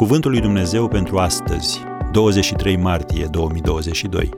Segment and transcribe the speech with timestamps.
[0.00, 1.78] Cuvântul lui Dumnezeu pentru astăzi,
[2.12, 4.30] 23 martie 2022.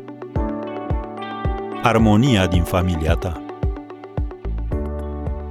[1.83, 3.45] Armonia din familia ta.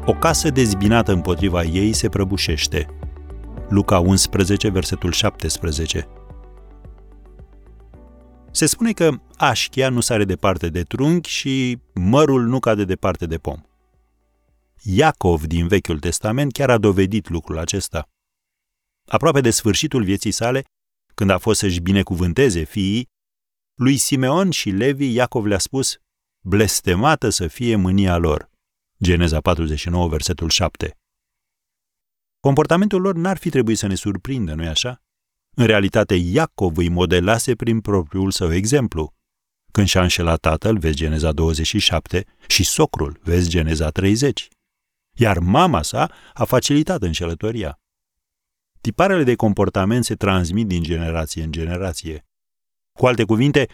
[0.06, 2.88] O casă dezbinată împotriva ei se prăbușește.
[3.70, 6.08] Luca 11, versetul 17.
[8.52, 13.38] Se spune că așchia nu sare departe de trunchi și mărul nu cade departe de
[13.38, 13.58] pom.
[14.84, 18.11] Iacov din Vechiul Testament chiar a dovedit lucrul acesta.
[19.06, 20.64] Aproape de sfârșitul vieții sale,
[21.16, 23.10] când a fost să-și binecuvânteze fiii,
[23.76, 25.98] lui Simeon și Levi Iacov le-a spus,
[26.44, 28.50] blestemată să fie mânia lor.
[29.04, 30.98] Geneza 49, versetul 7.
[32.40, 35.02] Comportamentul lor n-ar fi trebuit să ne surprindă, nu-i așa?
[35.56, 39.14] În realitate, Iacov îi modelase prin propriul său exemplu.
[39.72, 44.48] Când și-a înșelat tatăl, vezi Geneza 27, și socrul, vezi Geneza 30.
[45.18, 47.81] Iar mama sa a facilitat înșelătoria.
[48.82, 52.26] Tiparele de comportament se transmit din generație în generație.
[52.92, 53.68] Cu alte cuvinte,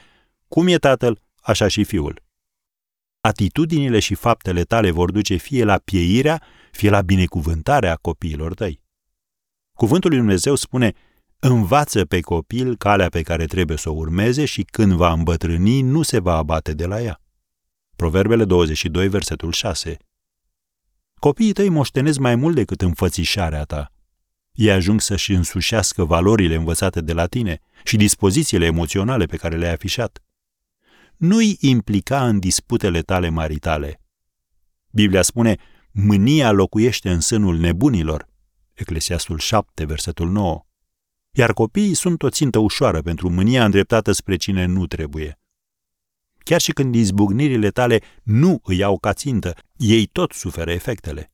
[0.48, 2.24] cum e tatăl, așa și fiul.
[3.22, 8.82] Atitudinile și faptele tale vor duce fie la pieirea, fie la binecuvântarea copiilor tăi.
[9.74, 10.94] Cuvântul lui Dumnezeu spune,
[11.40, 16.02] învață pe copil calea pe care trebuie să o urmeze și când va îmbătrâni, nu
[16.02, 17.22] se va abate de la ea.
[17.96, 19.98] Proverbele 22, versetul 6.
[21.20, 23.92] Copiii tăi moștenesc mai mult decât înfățișarea ta.
[24.58, 29.74] Ei ajung să-și însușească valorile învățate de la tine și dispozițiile emoționale pe care le-ai
[29.74, 30.24] afișat.
[31.18, 34.02] Nu-i implica în disputele tale maritale.
[34.90, 35.58] Biblia spune,
[35.92, 38.28] mânia locuiește în sânul nebunilor,
[38.74, 40.66] Eclesiastul 7, versetul 9.
[41.32, 45.40] Iar copiii sunt o țintă ușoară pentru mânia îndreptată spre cine nu trebuie.
[46.38, 51.32] Chiar și când izbucnirile tale nu îi iau ca țintă, ei tot suferă efectele.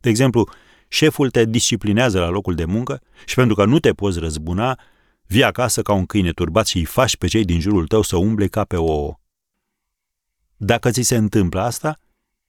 [0.00, 0.48] De exemplu,
[0.88, 4.80] șeful te disciplinează la locul de muncă și pentru că nu te poți răzbuna,
[5.26, 8.16] vii acasă ca un câine turbat și îi faci pe cei din jurul tău să
[8.16, 9.18] umble ca pe ouă.
[10.56, 11.98] Dacă ți se întâmplă asta,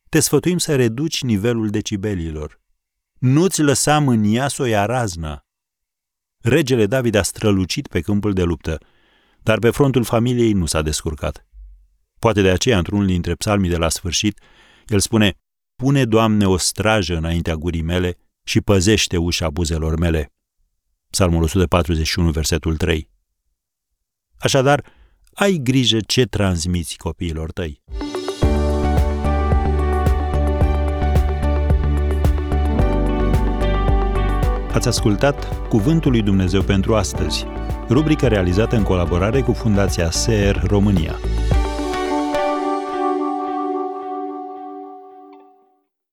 [0.09, 2.61] te sfătuim să reduci nivelul decibelilor.
[3.17, 5.45] Nu-ți lăsa mânia să o ia razna.
[6.37, 8.77] Regele David a strălucit pe câmpul de luptă,
[9.43, 11.45] dar pe frontul familiei nu s-a descurcat.
[12.19, 14.39] Poate de aceea, într-unul dintre psalmii de la sfârșit,
[14.87, 15.33] el spune,
[15.75, 20.33] Pune, Doamne, o strajă înaintea gurii mele și păzește ușa buzelor mele.
[21.09, 23.09] Psalmul 141, versetul 3.
[24.37, 24.83] Așadar,
[25.33, 27.83] ai grijă ce transmiți copiilor tăi.
[34.73, 37.45] Ați ascultat Cuvântul lui Dumnezeu pentru astăzi,
[37.89, 41.15] rubrica realizată în colaborare cu Fundația SER România.